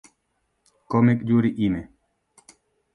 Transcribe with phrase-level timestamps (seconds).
[0.89, 1.81] Comic Yuri Hime